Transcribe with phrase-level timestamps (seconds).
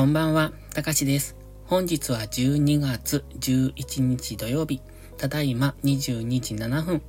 [0.00, 1.36] こんばんは、たかしです。
[1.66, 4.80] 本日は12月11日土曜日、
[5.18, 7.02] ただいま22時7分。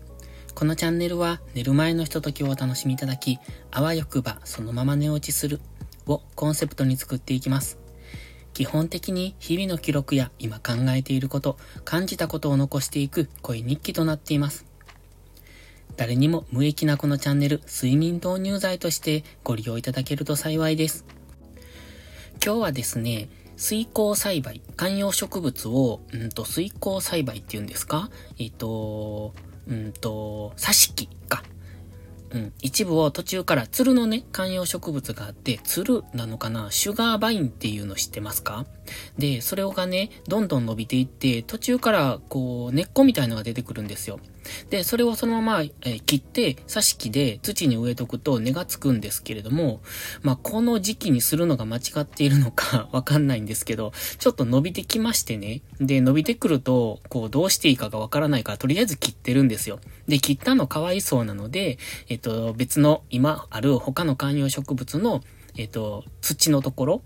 [0.53, 3.39] このチャンネルは寝る前のひとときをお楽しみいただき、
[3.71, 5.61] あわよくばそのまま寝落ちする
[6.05, 7.77] をコンセプトに作っていきます。
[8.53, 14.65] 基本的に日々の記録や今考えていること、感じたことを残していく恋日記となっています。
[15.95, 21.05] 誰にも無益なこのチャンネル、睡眠導入剤としてご利用いただけると幸いです。
[22.43, 28.09] 今日はですね、水耕栽培、観葉植物を、うんと、水耕栽培っていうんですか？
[28.39, 29.35] えっ、と、
[29.67, 31.43] うんと、挿し木か。
[32.31, 36.71] うん、一部を途中から鶴のね、観葉植物があって、鶴なのかな？
[36.71, 38.65] シュガーバインっていうの知ってますか？
[39.19, 44.19] で、それがね、どんどん伸びていって、途中からこう、根っこみたいのが出てくるんですよ。
[44.69, 49.81] で、それをそのまま、え、切って、挿し木で土に植えとくと根がつくんですけれども、
[50.21, 55.61] まあ、この時期にするのが間違っているのか わかんないんですけど、ちょっと伸びてきましてね。
[55.79, 59.79] で、伸びてくると、こう、どうしていいかがわからないから、とりあえず切ってるんですよ。
[60.07, 61.77] で、切ったのかわいそうなので、
[62.09, 65.23] えっと、別の今ある他の観葉植物の、
[65.57, 67.01] えっと、土のところ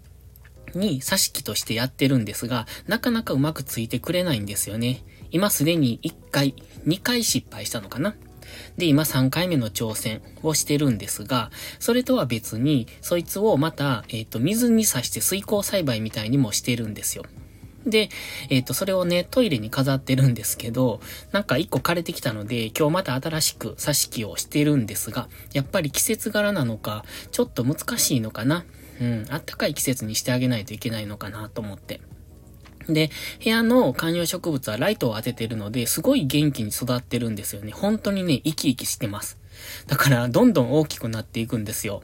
[0.74, 5.04] に挿し木としてやってるんですが、なかなかうまくついてくれないんですよね。
[5.32, 8.16] 今すでに1回、2回失敗したのかな？
[8.78, 17.24] で、今3回目の挑戦をしてるんですが、それとは別に、そいつをまた、えっ、ー、と、水に刺して水耕栽培みたいにもしてるんですよ。
[17.88, 18.10] で、
[18.50, 28.64] えっ、ー、と、それをね、トイレに飾ってるんですけど、なんか一個枯れてきたので、今日また新しく挿し木をしてるんですが、やっぱり季節柄なのか、ちょっと難しいのかな？
[29.02, 32.00] うん、あったかい季節にしてあげないといけないのかなと思って。
[32.88, 33.10] で、
[33.44, 37.72] 部屋の観葉植物はライトを当ててるので、すごい元気に育ってるんですよね。
[37.72, 39.38] 本当にね、生き生きしてます。
[39.88, 42.04] だから、どんどん大きくなっていくんですよ。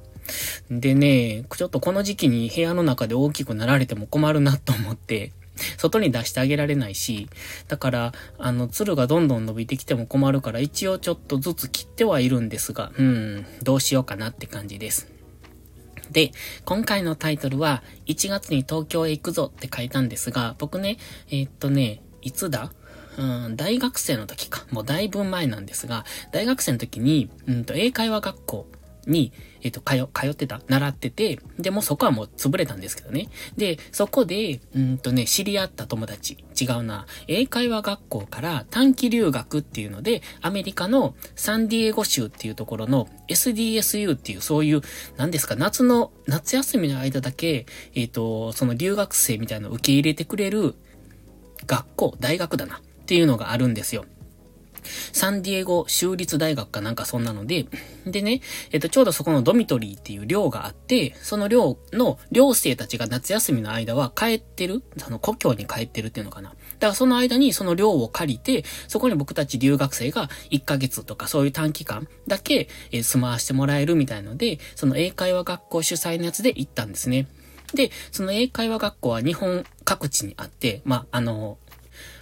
[0.69, 5.31] でね、ちょっとこの時期に部屋の中で大きくなられても困るなと思って、
[5.77, 7.27] 外に出してあげられないし、
[7.67, 15.10] だから、あの、鶴がどんどん伸びてきても困るから、一応ちょっとずつ切ってはいるんですが、うん、どうしようかなって感じです。
[16.09, 16.31] で、
[16.65, 20.97] 今回のタイトルは、1月に東京へ行くぞって書いたんですが、僕ね、
[21.29, 22.71] えー、っとね、いつだ？
[23.17, 24.65] うん、大学生の時か。
[24.71, 28.67] もうだいぶ前なんですが、大学生の時に、うんと、英会話学校
[29.07, 29.31] に、
[29.61, 33.29] えっ、と、通、通ってた、習ってて、で、もそこはもう潰れたんですけどね。
[33.57, 44.81] で、そこで、うんとね、知り合った友達、違うな、英会話学校から短期留学っていうので、アメリカのサンディエゴ州っていうところの SDSU っていうそういう、
[45.17, 50.75] 何ですか、夏の、夏休みの間だけ、えっ、と、その留学生みたいなのを受け入れてくれる
[51.65, 54.05] 学校、大学だなっていうのがあるんですよ。
[55.11, 57.65] サンディエゴ州立大学かなんかそんなので、
[58.05, 66.49] でね、えっと、ちょうどそこのドミトリーっていう寮があって、その寮の寮生たちが夏休みの間は帰ってる、その故郷に帰ってるっていうのかな。
[66.49, 77.27] だからその間にその寮を借りて、そこに僕たち留学生が1ヶ月とかそういう短期間だけ、住まわしてもらえるみたいので、その英会話学校主催のやつで行ったんですね。
[77.73, 81.57] で、その英会話学校は日本各地にあって、まあ、あの、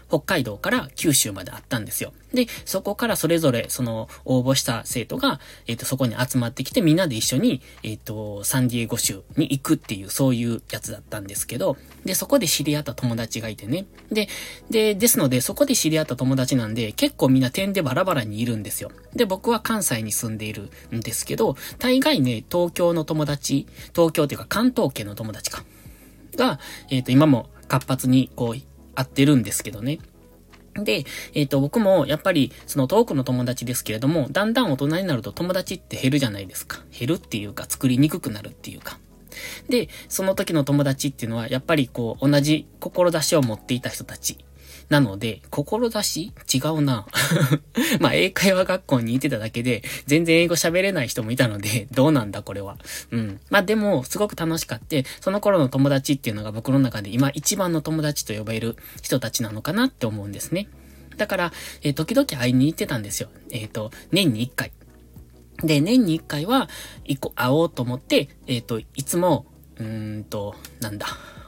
[0.10, 2.14] 北海道から九州まであったんですよ。
[2.34, 13.86] で、そこからそれぞれ、その、応募した生徒が、えっ、ー、と、そこに集まってきて、みんなで一緒に、えっ、ー、と、サンディエゴ州に行くっていう、そういうやつだったんですけど、で、そこで知り合った友達がいてね。
[14.12, 14.28] で、
[14.70, 18.92] で、ですので、そこで知り合った友達なんで、結構みんな点でバラバラにいるんですよ。
[19.16, 25.64] で、僕は関西に住んでいるんですけど、大概ね、東京の友達、東京っていうか関東圏の友達か、
[26.36, 26.60] が、
[26.90, 30.00] えっ、ー、と、今も活発に、こう、合ってるんですけどね。
[30.76, 36.84] で、えっ、ー、と、僕もやっぱり、その遠くの友達ですけれども、だんだん大人になると友達って減るじゃないですか。
[36.98, 39.00] 減るっていうか、作りにくくなるっていうか。
[39.70, 44.38] で、その時の友達っていうのは、やっぱりこう、同じ志を持っていた人たち
[44.90, 47.06] なので、志違うな。
[48.02, 52.78] まあ、英会話学校にいてただけで、全然英語喋れない人もいたので、どうなんだこれは。
[53.12, 53.40] うん。
[53.50, 60.68] まあ、でも、すごく楽しかって、その頃の友達っていうのが僕の中で今一番の友達と呼ばれる人たちなのかなって思うんですね。
[61.18, 61.54] だから、
[61.84, 63.30] えー、時々会いに行ってたんですよ。
[63.52, 64.72] えっ、ー、と、年に一回。
[65.64, 66.68] で、年に一回は、
[67.06, 69.46] 一個会おうと思って、えっ、ー、と、いつも、
[69.78, 71.08] うーんと、なんだ、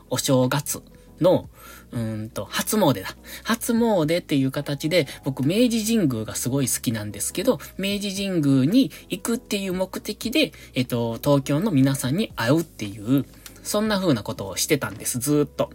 [0.09, 0.83] お正月
[1.21, 1.49] の、
[1.91, 3.15] うんと、初詣だ。
[3.43, 13.25] 初詣っていう形で、僕、明治神宮がすごい好きなんですけど、明治神宮に行くっていう目的で、えっと、東京の皆さんに会うっていう、
[13.63, 15.71] そんな風なことをしてたんです、ずっと。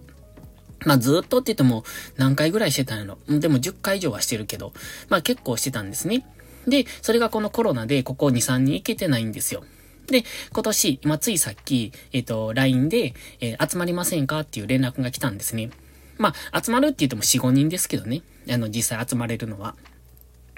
[0.84, 1.84] まあずっとって言っても
[2.16, 3.18] 何回ぐらいしてたんやろ。
[3.28, 4.72] でも10回以上はしてるけど、
[5.08, 6.26] まあ結構してたんですね。
[6.66, 9.64] で、それがこのコロナでここ2、3に行けてないんですよ。
[10.06, 15.70] で、今年、今ついさっき、えっ、ー、と、LINE で、えー、集まりませんかっていう連絡が来たんですね。
[16.18, 18.22] まあ、集まるって言っても4、5人ですけどね。
[18.50, 19.74] あの、実際集まれるのは。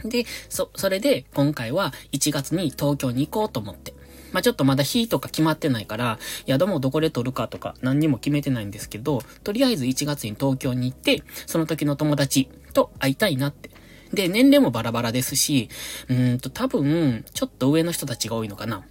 [0.05, 3.95] で、そ、それで、今回は1月に東京に行こうと思って。
[4.33, 13.71] まあ、ちょっとまだ日とか決まってないから、宿もどこで撮るかとか何にも決めてないんですけど、とりあえず1月に東京に行って、その時の友達と会いたいなって。
[14.13, 15.69] で、年齢もバラバラですし、
[16.09, 18.85] うんと多分、ちょっと上の人たちが多いのかな。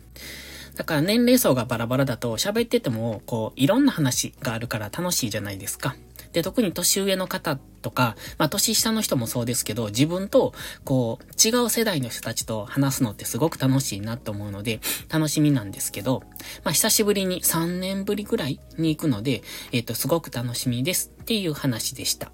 [0.78, 5.96] だから年齢層がバラバラだと喋ってても、こう、いろんな話があるから楽しいじゃないですか。
[6.34, 10.54] で、特に年上の方とか、まあ年下の人もそうですけど、自分と、
[10.84, 14.80] こう、違う世代の人たちと話すのってすごく楽しいなと思うので、
[15.10, 16.22] 楽しみなんですけど、
[16.64, 19.42] まあ久しぶりに3年ぶりぐらいに行くので、
[19.72, 22.32] えっ、ー、と、すごく楽しみですっていう話でした。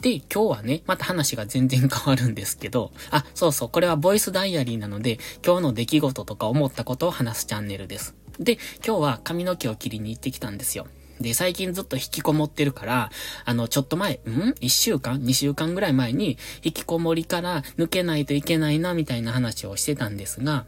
[0.00, 8.14] で、今日はね、また話が全然変わるんですけど、あ、そうそう、これはボイスダイアリーなので、今日の出来事とか思ったことを話すチャンネルです。
[8.38, 10.86] で、今日は髪の毛を切りに行ってきたんですよ。
[11.20, 13.10] で、最近ずっと引きこもってるから、
[13.44, 20.64] あの、ちょっと前、ん ?1 週間 ?2 週間ぐらい前に、引きこもりから抜けないといけないな、みたいな話をしてたんですが、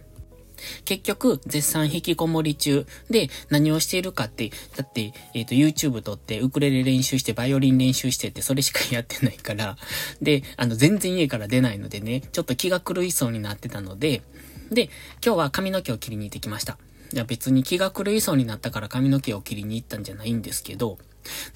[0.84, 2.86] 結局、絶賛引きこもり中。
[3.10, 9.76] で何をしているかって、だって、えっ、ー、と、YouTube 撮ってウクレレ練習して、バイオリン練習してってそれしかやってないから、
[10.20, 14.22] で、あの、全然家から出ないのでね、ちょっと気が狂いそうになってたので、
[14.70, 14.84] で、
[15.24, 16.78] 今日は髪の毛を切りに行ってきました。
[17.12, 20.98] いや別に気が狂いそうになったから髪の毛を切りに行ったんじゃないんですけど、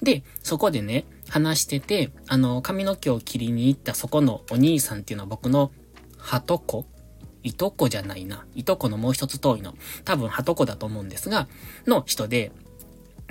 [0.01, 5.71] で、そこでね、話してて、あの、髪の毛を切りに行ったそこのお兄さんっていうのは僕の、
[6.17, 6.85] はとこ
[7.47, 8.45] いとこじゃないな。
[8.55, 9.75] いとこのもう一つ遠いの。
[10.05, 11.47] 多分、はとこだと思うんですが、
[11.85, 12.51] の人で、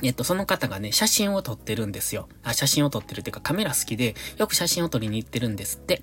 [0.03, 2.29] えっと、その方がね、写真を撮ってるんですよ。
[2.43, 6.03] あ、写真を撮ってるっていうかカメラ好きで、よく写真を撮りに行ってるんですって。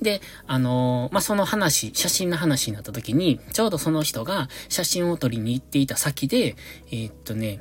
[0.00, 6.56] で、あのー、まあ、その話、写真の話になった時に、ちょうどその人が写真を撮りに行っていた先で、
[6.90, 7.60] えー、っとね、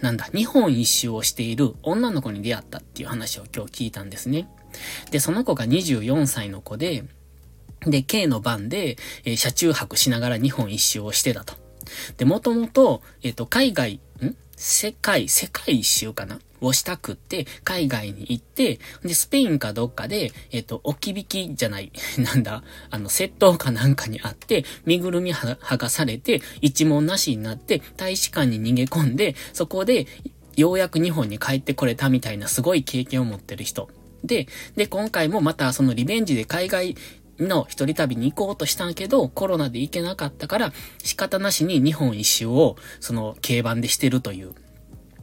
[0.00, 4.48] なんだ、日本一周をしている女の子に出会ったっていう話を今日聞いたんですね。
[5.10, 7.04] で、その子が24歳の子で、
[7.80, 11.54] で、K の番で、えー、車中泊しながら日本一周をしてたと。
[12.16, 14.36] で、もともと、えっ、ー、と、海外、ん？
[14.56, 16.38] 世界、世界一周かな？
[16.60, 30.06] をしたくって、海外に行って、で、スペインかどっかで、えっ、ー、と、置き引きじゃない、 なんだ、あの、窃盗かなんかにあって、身ぐるみ剥がされて、一文なしになって、大使館に逃げ込んで、そこで、
[30.56, 33.90] ようやく日本に帰ってこれたみたいなすごい経験を持ってる人。
[34.24, 36.96] で、で、今回もまたそのリベンジで海外
[37.38, 40.72] の一人旅に行こうとしたんけど、コロナで行けなかったから、
[41.02, 44.54] 仕方なしに日本一周を、その、軽バンでしてるという。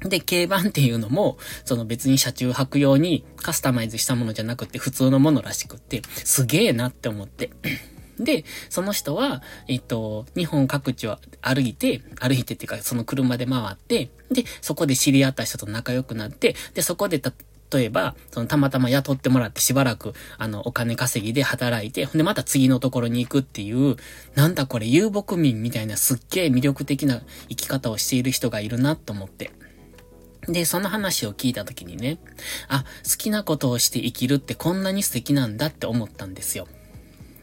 [0.01, 7.51] で、軽バンっていうのも、その別に車中泊用にカスタマイズしたものじゃなくて普通のものらしくって、すげえなって思って。
[8.19, 17.33] で、その人は、えっと、日本各地を歩いて、歩いてっていうか、その車で回って、で、そこで知り合った人と仲良くなって、で、そこでた、
[17.73, 23.95] 例えば、そのたまたま雇ってもらってしばらく、あの、お金稼ぎで働いて、ほんでまた次のところに行くっていう、
[24.35, 29.51] なんだこれ遊牧民みたいなすっげえ魅力的な生き方をしている人がいるなと思って。
[30.47, 32.19] で、その話を聞いた時にね、
[32.67, 36.67] あ、好きなことをして生きるってこんなに素敵なんだって思ったんですよ。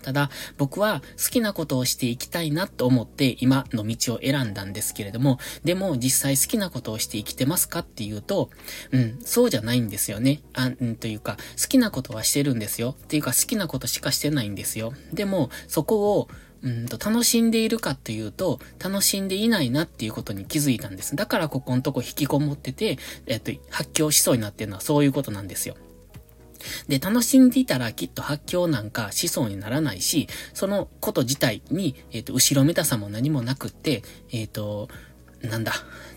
[0.03, 8.51] ただ、僕は好きなことをしていきたいなと思って今の道を選んだんですけれども、でも実際好きなことをして生きてますかっていうと、
[8.93, 10.41] うん、そうじゃないんですよね。
[10.55, 12.97] あ、うん、というか、好きなことはしてるんですよ。
[13.03, 14.93] っていうか好きなことしかしてないんですよ。
[15.13, 16.29] でも、そこを、
[16.63, 21.17] うんと、楽しんでいるかっていうと、楽しんでいないなっていうことに気づいたんです。
[21.17, 25.77] だからここのとこ引きこもってて、えっと、発狂しそうになってるのはそういうことなんですよ。
[26.89, 34.03] で、楽しんでいたらきっと発狂なんかしそうにならないし、そのこと自体に、えっ、ー、と、後ろめたさも何もなくって、
[34.33, 34.89] えっ、ー、と、
[35.43, 35.73] なんだ、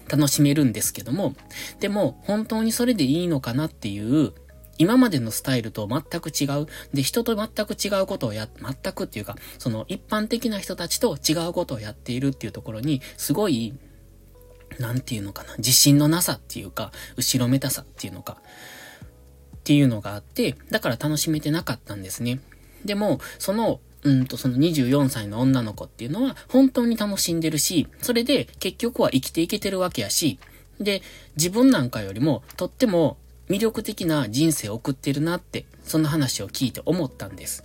[0.09, 1.35] 楽しめるんですけども、
[1.79, 4.33] でも、本当にそれでいいのかなっていう、
[4.77, 6.67] 今までのスタイルと全く違う。
[6.93, 13.73] で、人と全く違うことをや、全くっていうか、その一般的な人たちと違うことをやっているっていうところに、すごい、
[14.79, 18.41] なんていうのかな、自信のなさっていうか、後ろめたさっていうのか、
[19.63, 22.41] っていうのがあって、だから楽しめてなかったんですね。
[22.83, 30.37] でも、その、うんと、その24歳の女の子っていうのは本当に楽しんでるし、それで結局は生きていけてるわけやし、
[30.81, 31.01] で、
[31.37, 33.15] 自分なんかよりもとっても
[33.47, 37.63] 魅力的な人生を送ってるなって、その話を聞いて思ったんです。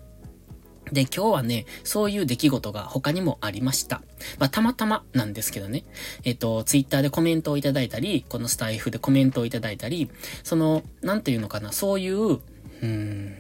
[0.93, 4.03] で、今日はね、そういう出来事が他にもありました。
[4.39, 5.85] まあ、たまたまなんですけどね。
[6.25, 10.11] えっと、ツイッターでコメントをいただいたり、このスタイフでコメントをいただいたり、
[10.43, 13.35] その、なんていうのかな、そういう、うーん、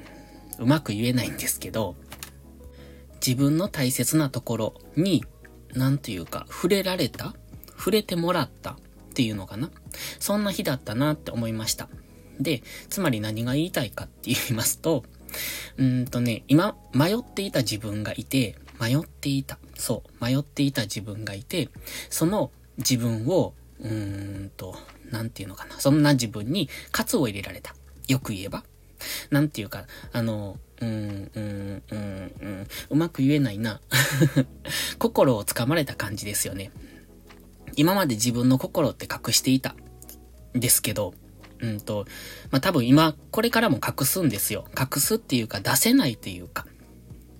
[0.59, 1.97] うまく言えないんですけど、
[3.25, 5.25] 自分の大切なところに
[5.75, 7.35] なんていうか、触れられた
[7.77, 8.77] 触れてもらったっ
[9.15, 9.71] ていうのかな
[10.19, 11.89] そんな日だったなって思いました。
[12.41, 15.05] で、つまり何が言いたいかって言いますと、
[15.77, 19.59] うんとね、今、迷っていた自分がいて、迷っていた。
[19.77, 21.69] そう、迷っていた自分がいて、
[22.11, 24.77] その自分を、うーんと、
[25.11, 25.79] なんていうのかな。
[25.81, 27.75] そんな自分に喝を入れられた。
[28.07, 28.65] よく言えば。
[29.31, 33.81] なんていうか、あの、うん、うん、うん、うん、うまく言えないな。
[34.99, 36.71] 心をつかまれた感じですよね。
[37.77, 39.77] 今まで自分の心って隠していた。
[40.55, 41.15] ですけど、
[41.61, 42.07] うんと、
[42.51, 44.65] まあ、多分今、これからも隠すんですよ。
[44.79, 46.67] 隠すっていうか出せないっていうか。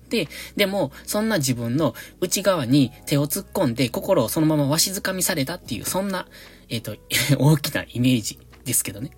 [0.09, 6.27] で、でも、そんな自分の内側に手を突っ込んで心をそのままわしづかみされたっていう、そんな、
[6.67, 6.97] えっ、ー、と、
[7.39, 9.11] 大きなイメージですけどね。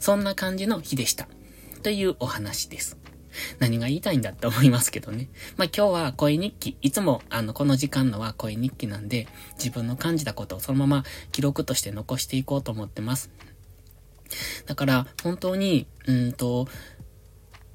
[0.00, 1.28] そんな感じの日でした。
[1.82, 2.96] というお話です。
[3.58, 5.28] 何が言いたいんだって思いますけどね。
[5.56, 6.76] まあ、今日は声日記。
[6.82, 13.30] いつも、あの、この時間のは声日記なんで、自分の感じたことをそのまま記録として残していこうと思ってます。
[14.66, 16.68] だから、本当に、うんと、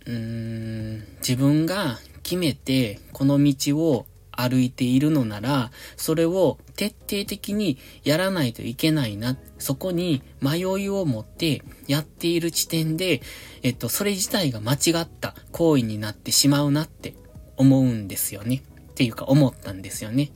[0.06, 4.06] うん、自分が決めて、この道を
[4.36, 9.38] 歩いているのなら、それを徹底的にやらないといけないな。
[9.60, 13.22] そこに迷いを持ってやっている時点で、
[13.62, 17.14] えっと、それ自体が間違った行為になってしまうなって
[17.58, 18.64] 思うんですよね。
[18.92, 20.32] っていうか思ったんですよね。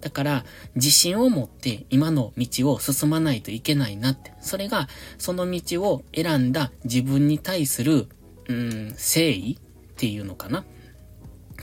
[0.00, 0.44] だから、
[0.74, 4.32] 自信を持って今の道を進まないといけないなって。
[4.40, 8.08] それが、その道を選んだ自分に対する、
[8.48, 10.64] うん、誠意っていうのかな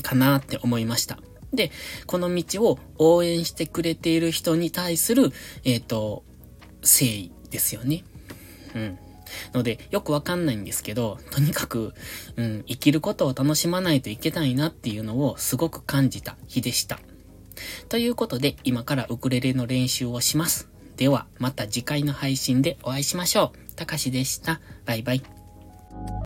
[0.02, 1.20] かなって思いました。
[1.54, 1.72] で、
[2.06, 5.32] この道を応援してくれている人に対する、
[5.64, 6.24] えっ、ー、と、
[6.82, 8.04] 誠意ですよね。
[8.76, 9.00] うん。
[9.54, 11.94] ので、よくわかんないんですけど、とにかく、
[12.36, 17.00] うん、生きることを楽しまないといけないなっていうのをすごく感じた日でした。
[17.90, 20.70] ということで、今からウクレレの練習をします。
[20.98, 23.76] では、また次回の配信でお会いしましょう。
[23.76, 24.62] たかしでした。
[24.86, 26.25] バイバイ。